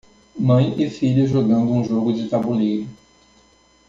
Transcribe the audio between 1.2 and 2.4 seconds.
jogando um jogo de